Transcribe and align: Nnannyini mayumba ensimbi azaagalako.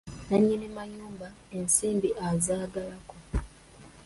Nnannyini 0.21 0.67
mayumba 0.77 1.27
ensimbi 1.57 2.09
azaagalako. 2.29 3.15